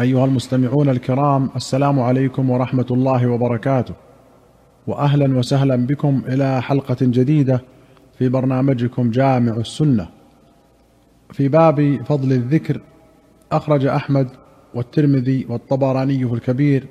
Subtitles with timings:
[0.00, 3.94] أيها المستمعون الكرام السلام عليكم ورحمة الله وبركاته.
[4.86, 7.62] واهلا وسهلا بكم إلى حلقة جديدة
[8.18, 10.08] في برنامجكم جامع السنة.
[11.32, 12.80] في باب فضل الذكر
[13.52, 14.28] أخرج أحمد
[14.74, 16.86] والترمذي والطبراني في الكبير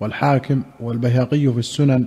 [0.00, 2.06] والحاكم والبيهقي في السنن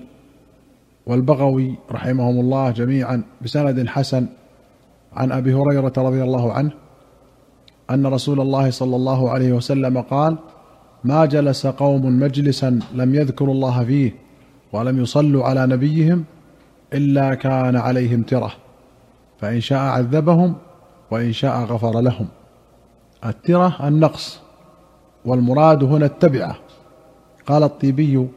[1.06, 4.28] والبغوي رحمهم الله جميعا بسند حسن
[5.14, 6.72] عن أبي هريرة رضي الله عنه.
[7.92, 10.36] أن رسول الله صلى الله عليه وسلم قال
[11.04, 14.16] ما جلس قوم مجلسا لم يذكروا الله فيه
[14.74, 16.24] ولم يصلوا على نبيهم
[16.94, 18.52] إلا كان عليهم ترة
[19.40, 20.56] فإن شاء عذبهم
[21.12, 22.28] وإن شاء غفر لهم.
[23.26, 24.40] الترة النقص
[25.26, 26.56] والمراد هنا التبعة.
[27.46, 28.28] قال الطيبي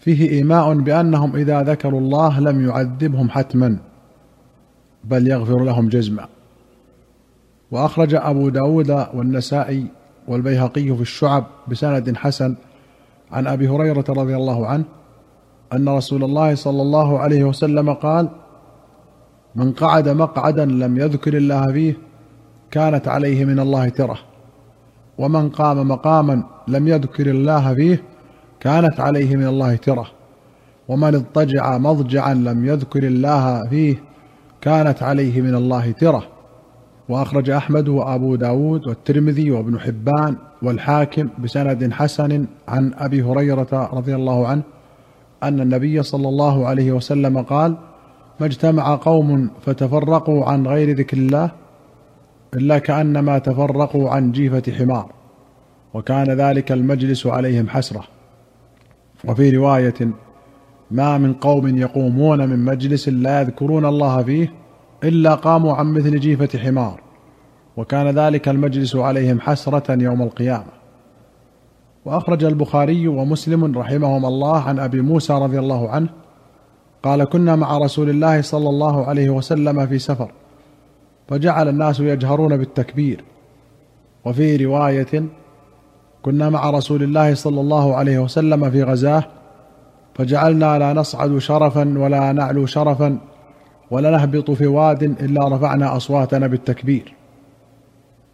[0.00, 3.76] فيه إيماء بأنهم إذا ذكروا الله لم يعذبهم حتما
[5.04, 6.28] بل يغفر لهم جزما.
[7.70, 9.86] وأخرج أبو داود والنسائي
[10.28, 12.54] والبيهقي في الشعب بسند حسن
[13.32, 14.84] عن أبي هريرة رضي الله عنه
[15.72, 18.28] أن رسول الله صلى الله عليه وسلم قال
[19.54, 21.98] من قعد مقعدا لم يذكر الله فيه
[22.70, 24.18] كانت عليه من الله ترة
[25.18, 28.02] ومن قام مقاما لم يذكر الله فيه
[28.60, 30.06] كانت عليه من الله ترة
[30.88, 33.96] ومن اضطجع مضجعا لم يذكر الله فيه
[34.60, 36.33] كانت عليه من الله ترة.
[37.08, 44.48] وأخرج أحمد وأبو داود والترمذي وابن حبان والحاكم بسند حسن عن أبي هريرة رضي الله
[44.48, 44.62] عنه
[45.42, 47.76] أن النبي صلى الله عليه وسلم قال
[48.40, 51.50] ما اجتمع قوم فتفرقوا عن غير ذكر الله
[52.54, 55.10] إلا كأنما تفرقوا عن جيفة حمار
[55.94, 58.04] وكان ذلك المجلس عليهم حسرة.
[59.24, 59.94] وفي رواية
[60.90, 64.52] ما من قوم يقومون من مجلس لا يذكرون الله فيه
[65.04, 67.00] إلا قاموا عن مثل جيفة حمار
[67.76, 70.72] وكان ذلك المجلس عليهم حسرة يوم القيامة.
[72.04, 76.08] وأخرج البخاري ومسلم رحمهما الله عن أبي موسى رضي الله عنه
[77.02, 80.30] قال كنا مع رسول الله صلى الله عليه وسلم في سفر
[81.28, 83.24] فجعل الناس يجهرون بالتكبير.
[84.24, 85.24] وفي رواية
[86.22, 89.24] كنا مع رسول الله صلى الله عليه وسلم في غزاة
[90.14, 93.18] فجعلنا لا نصعد شرفا ولا نعلو شرفا
[93.94, 97.14] ولا نهبط في واد إلا رفعنا أصواتنا بالتكبير.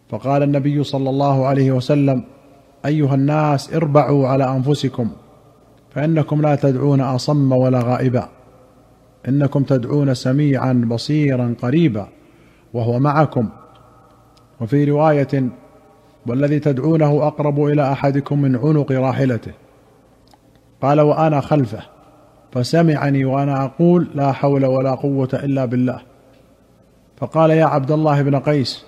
[0.09, 2.23] فقال النبي صلى الله عليه وسلم
[2.85, 5.09] أيها الناس اربعوا على أنفسكم
[5.89, 8.29] فإنكم لا تدعون أصم ولا غائبا.
[9.27, 12.07] إنكم تدعون سميعا بصيرا قريبا
[12.73, 13.49] وهو معكم.
[14.61, 15.49] وفي رواية
[16.27, 19.51] والذي تدعونه أقرب إلى أحدكم من عنق راحلته.
[20.81, 21.81] قال وأنا خلفه.
[22.51, 25.99] فسمعني وأنا أقول لا حول ولا قوة إلا بالله.
[27.17, 28.85] فقال يا عبد الله بن قيس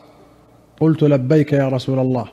[0.81, 2.25] قلت لبيك يا رسول الله.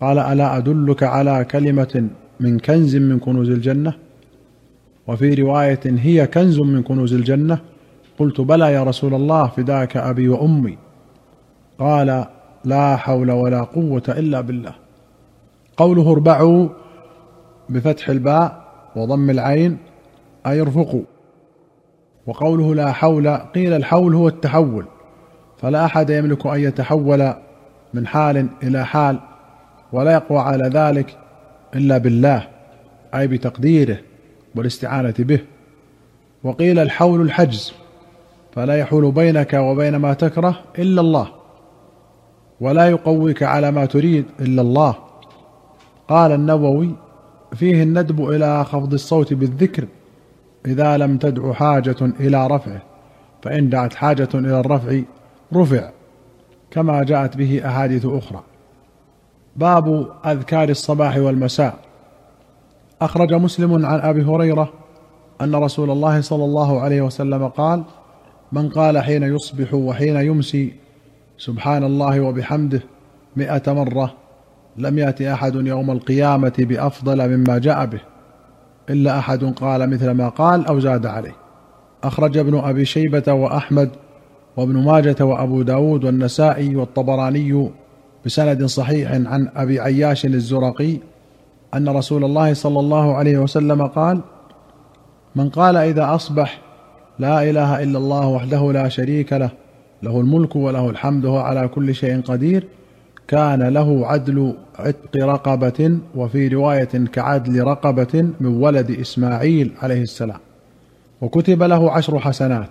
[0.00, 2.08] قال ألا أدلك على كلمة
[2.40, 3.92] من كنز من كنوز الجنة؟
[5.06, 7.58] وفي رواية هي كنز من كنوز الجنة؟
[8.18, 10.78] قلت بلى يا رسول الله فداك أبي وأمي.
[11.78, 12.24] قال
[12.64, 14.74] لا حول ولا قوة إلا بالله.
[15.76, 16.68] قوله اربعوا
[17.68, 18.64] بفتح الباء
[18.96, 19.78] وضم العين
[20.46, 21.02] أي ارفقوا.
[22.26, 24.84] وقوله لا حول قيل الحول هو التحول.
[25.58, 27.34] فلا أحد يملك أن يتحول
[27.94, 29.18] من حال إلى حال
[29.92, 31.18] ولا يقوى على ذلك
[31.76, 32.48] إلا بالله
[33.14, 33.98] أي بتقديره
[34.56, 35.40] والاستعانة به.
[36.44, 37.72] وقيل الحول الحجز
[38.52, 41.28] فلا يحول بينك وبين ما تكره إلا الله
[42.60, 44.94] ولا يقويك على ما تريد إلا الله.
[46.08, 46.90] قال النووي
[47.54, 49.86] فيه الندب إلى خفض الصوت بالذكر
[50.68, 52.82] إذا لم تدع حاجة إلى رفعه
[53.42, 55.00] فإن دعت حاجة إلى الرفع
[55.54, 55.90] رفع
[56.70, 58.42] كما جاءت به أحاديث أخرى.
[59.56, 61.74] باب أذكار الصباح والمساء.
[63.02, 64.72] أخرج مسلم عن أبي هريرة
[65.40, 67.84] أن رسول الله صلى الله عليه وسلم قال
[68.52, 70.72] من قال حين يصبح وحين يمسي
[71.38, 72.80] سبحان الله وبحمده
[73.36, 74.14] مائه مرة
[74.76, 78.00] لم يات أحد يوم القيامة بأفضل مما جاء به.
[78.90, 81.36] إلا أحد قال مثل ما قال أو زاد عليه.
[82.04, 83.90] أخرج ابن أبي شيبة وأحمد
[84.56, 87.70] وابن ماجة وأبو داود والنسائي والطبراني
[88.26, 90.96] بسند صحيح عن أبي عياش الزرقي
[91.74, 94.20] أن رسول الله صلى الله عليه وسلم قال
[95.36, 96.60] من قال إذا أصبح
[97.18, 99.50] لا إله إلا الله وحده لا شريك له
[100.02, 102.68] له الملك وله الحمد وهو على كل شيء قدير
[103.28, 110.40] كان له عدل عتق رقبة وفي رواية كعدل رقبة من ولد إسماعيل عليه السلام.
[111.20, 112.68] وكتب له عشر حسنات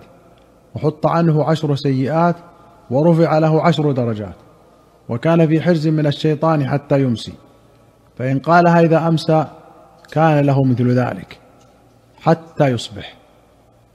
[0.74, 2.36] وحط عنه عشر سيئات
[2.90, 4.34] ورفع له عشر درجات.
[5.08, 7.32] وكان في حرز من الشيطان حتى يمسي.
[8.18, 9.46] فإن قالها إذا أمسى
[10.12, 11.38] كان له مثل ذلك
[12.20, 13.16] حتى يصبح.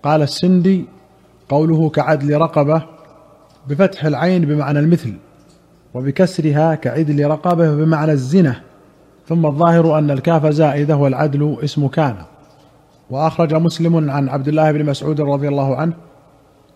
[0.04, 0.86] قال السندي
[1.50, 2.84] قوله كعدل رقبة
[3.68, 5.14] بفتح العين بمعنى المثل.
[5.94, 8.62] وبكسرها كعدل رقبة بمعنى الزنة
[9.28, 12.16] ثم الظاهر أن الكاف زائدة والعدل اسم كان.
[13.10, 15.94] وأخرج مسلم عن عبد الله بن مسعود رضي الله عنه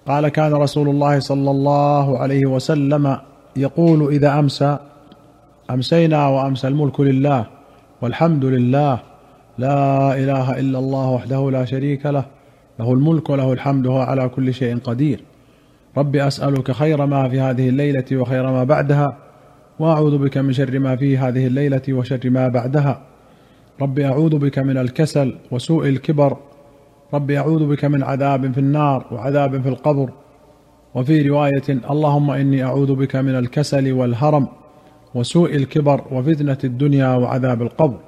[0.08, 3.18] قال كان رسول الله صلى الله عليه وسلم
[3.56, 4.78] يقول إذا امسى
[5.72, 7.46] أمسينا وامسى الملك لله
[8.02, 9.00] والحمد لله
[9.58, 12.26] لا إله إلا الله وحده لا شريك له
[12.80, 15.24] له الملك وله الحمد وهو على كل شيء قدير
[15.98, 19.18] رب أسألك خير ما في هذه الليلة وخير ما بعدها
[19.80, 23.02] وأعوذ بك من شر ما في هذه الليلة وشر ما بعدها.
[23.82, 26.38] رب أعوذ بك من الكسل وسوء الكبر.
[27.14, 30.10] رب أعوذ بك من عذاب في النار وعذاب في القبر.
[30.96, 34.48] وفي رواية اللهم إني أعوذ بك من الكسل والهرم
[35.16, 38.00] وسوء الكبر وفتنة الدنيا وعذاب القبر.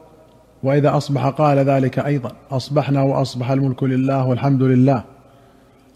[0.63, 5.03] وإذا أصبح قال ذلك أيضا أصبحنا وأصبح الملك لله والحمد لله.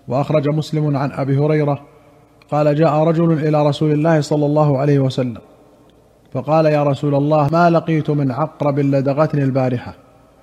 [0.08, 1.82] وأخرج مسلم عن أبي هريرة
[2.52, 5.38] قال جاء رجل إلى رسول الله صلى الله عليه وسلم
[6.34, 9.96] فقال يا رسول الله ما لقيت من عقرب لدغتني البارحة؟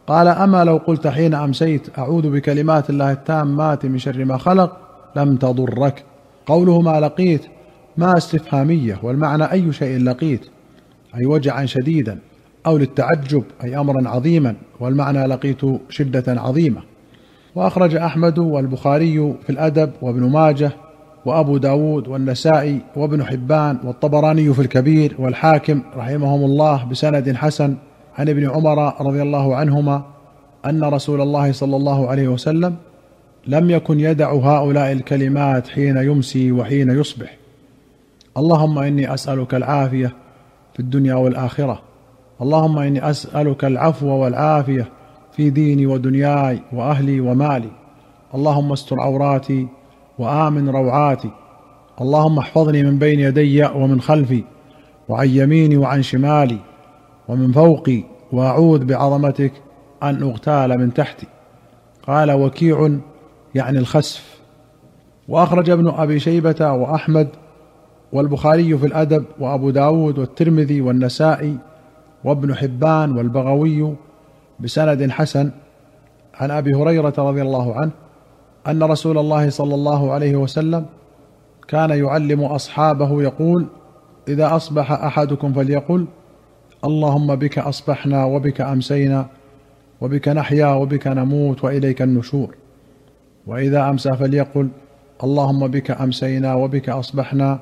[0.07, 4.77] قال أما لو قلت حين أمسيت أعوذ بكلمات الله التامات من شر ما خلق
[5.17, 6.05] لم تضرك.
[6.47, 7.47] قوله ما لقيت
[7.97, 10.47] ما استفهامية والمعنى أي شيء لقيت
[11.15, 12.19] أي وجعا شديدا
[12.67, 16.83] أو للتعجب أي أمرا عظيما والمعنى لقيت شدة عظيمة.
[17.55, 20.73] وأخرج أحمد والبخاري في الأدب وابن ماجه
[21.25, 27.76] وأبو داود والنسائي وابن حبان والطبراني في الكبير والحاكم رحمهم الله بسند حسن
[28.19, 30.02] عن ابن عمر رضي الله عنهما
[30.67, 32.76] أن رسول الله صلى الله عليه وسلم
[33.47, 37.37] لم يكن يدع هؤلاء الكلمات حين يمسي وحين يصبح.
[38.37, 40.12] اللهم إني أسألك العافية
[40.75, 41.82] في الدنيا والآخرة.
[42.43, 44.88] اللهم إني أسألك العفو والعافية
[45.41, 47.71] في ديني ودنياي وأهلي ومالي.
[48.35, 49.69] اللهم استر عوراتي
[50.19, 51.31] وآمن روعاتي.
[52.01, 54.45] اللهم احفظني من بين يدي ومن خلفي
[55.09, 56.59] وعن يميني وعن شمالي
[57.29, 58.03] ومن فوقي
[58.33, 59.53] وأعوذ بعظمتك
[60.03, 61.27] أن أغتال من تحتي.
[62.07, 62.99] قال وكيع
[63.55, 64.41] يعني الخسف.
[65.29, 67.29] وأخرج ابن أبي شيبة وأحمد
[68.13, 71.57] والبخاري في الأدب وأبو داود والترمذي والنسائي
[72.25, 73.95] وابن حبان والبغوي
[74.62, 75.51] بسند حسن
[76.35, 77.91] عن أبي هريرة رضي الله عنه
[78.67, 80.87] أن رسول الله صلى الله عليه وسلم
[81.69, 83.67] كان يعلم أصحابه يقول
[84.29, 86.07] إذا أصبح أحدكم فليقل
[86.85, 89.27] اللهم بك أصبحنا وبك أمسينا
[90.01, 92.55] وبك نحيا وبك نموت وإليك النشور.
[93.47, 94.69] وإذا أمسى فليقل
[95.25, 97.59] اللهم بك أمسينا وبك أصبحنا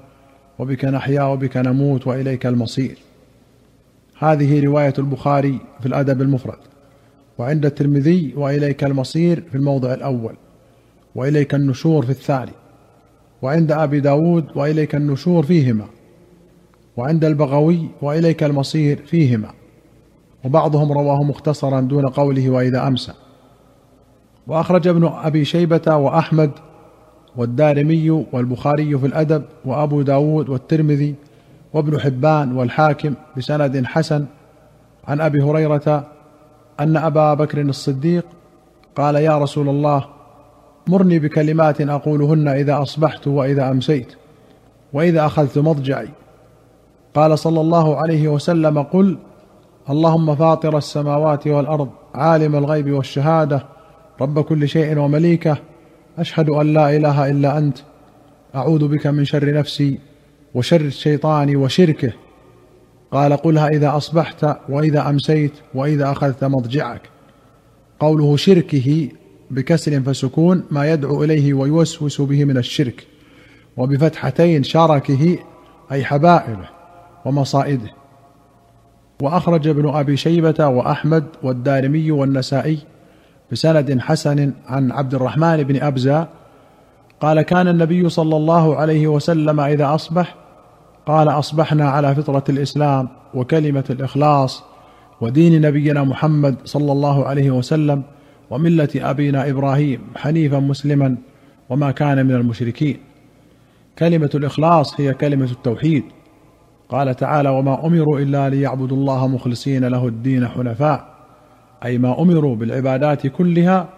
[0.58, 2.98] وبك نحيا وبك نموت وإليك المصير.
[4.18, 6.58] هذه رواية البخاري في الأدب المفرد.
[7.38, 10.36] وعند الترمذي وإليك المصير في الموضع الأول
[11.14, 12.52] وإليك النشور في الثاني
[13.42, 15.84] وعند أبي داود وإليك النشور فيهما
[16.96, 19.50] وعند البغوي وإليك المصير فيهما
[20.44, 23.12] وبعضهم رواه مختصرا دون قوله وإذا أمسى.
[24.46, 26.50] وأخرج ابن أبي شيبة وأحمد
[27.36, 31.14] والدارمي والبخاري في الأدب وأبو داود والترمذي
[31.72, 34.26] وابن حبان والحاكم بسند حسن.
[35.08, 36.06] عن أبي هريرة
[36.80, 38.24] أن أبا بكر الصديق
[38.96, 40.04] قال يا رسول الله
[40.88, 44.14] مرني بكلمات أقولهن إذا أصبحت وإذا أمسيت
[44.92, 46.08] وإذا أخذت مضجعي.
[47.14, 49.18] قال صلى الله عليه وسلم قل
[49.90, 53.64] اللهم فاطر السماوات والأرض عالم الغيب والشهادة
[54.20, 55.56] رب كل شيء ومليكه
[56.18, 57.78] أشهد أن لا إله إلا أنت
[58.54, 59.98] أعوذ بك من شر نفسي
[60.54, 62.12] وشر الشيطان وشركه.
[63.12, 67.02] قال قلها إذا أصبحت وإذا أمسيت وإذا أخذت مضجعك.
[68.00, 69.08] قوله شركه
[69.50, 73.06] بكسر فسكون ما يدعو إليه ويوسوس به من الشرك
[73.76, 75.38] وبفتحتين شركه
[75.92, 76.68] أي حبائله
[77.24, 77.90] ومصائده.
[79.22, 82.78] وأخرج ابن أبي شيبة وأحمد والدارمي والنسائي
[83.52, 86.28] بسند حسن عن عبد الرحمن بن أبزة
[87.20, 90.34] قال كان النبي صلى الله عليه وسلم إذا أصبح
[91.08, 94.62] قال أصبحنا على فطرة الإسلام وكلمة الإخلاص
[95.20, 98.02] ودين نبينا محمد صلى الله عليه وسلم
[98.50, 101.16] وملة أبينا إبراهيم حنيفا مسلما
[101.68, 102.96] وما كان من المشركين.
[103.98, 106.04] كلمة الإخلاص هي كلمة التوحيد.
[106.88, 111.14] قال تعالى وما أمروا إلا ليعبدوا الله مخلصين له الدين حنفاء.
[111.84, 113.88] أي ما أمروا بالعبادات كلها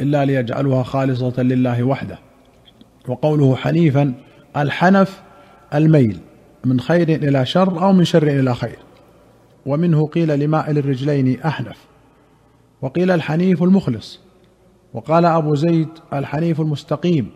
[0.00, 2.18] إلا ليجعلوها خالصة لله وحده.
[3.08, 4.12] وقوله حنيفا
[4.56, 5.22] الحنف
[5.74, 6.20] الميل.
[6.64, 8.78] من خير إلى شر أو من شر إلى خير.
[9.66, 11.78] ومنه قيل لمائل الرجلين أحنف.
[12.82, 14.20] وقيل الحنيف المخلص.
[14.94, 17.30] وقال أبو زيد الحنيف المستقيم.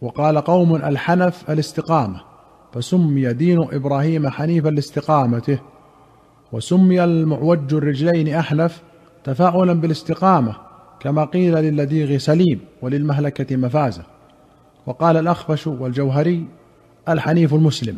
[0.00, 2.20] وقال قوم الحنف الاستقامة.
[2.72, 5.58] فسمي دين إبراهيم حنيفا لاستقامته.
[6.52, 8.82] وسمي المعوج الرجلين أحنف
[9.24, 10.56] تفاؤلا بالاستقامة
[11.00, 14.02] كما قيل للديغ سليم وللمهلكة مفازة.
[14.86, 16.46] وقال الأخفش والجوهري
[17.08, 17.96] الحنيف المسلم.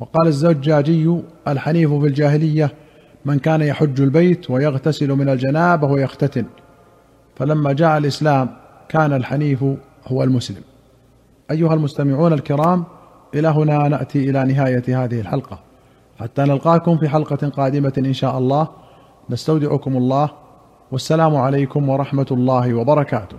[0.00, 2.72] وقال الزجاجي الحنيف في الجاهلية
[3.24, 6.44] من كان يحج البيت ويغتسل من الجنابة ويختتن
[7.36, 8.48] فلما جاء الإسلام
[8.88, 9.64] كان الحنيف
[10.06, 10.62] هو المسلم.
[11.50, 12.84] أيها المستمعون الكرام
[13.34, 15.58] إلى هنا نأتي إلى نهاية هذه الحلقة.
[16.20, 18.68] حتى نلقاكم في حلقة قادمة إن شاء الله.
[19.30, 20.30] نستودعكم الله.
[20.92, 23.36] والسلام عليكم ورحمة الله وبركاته.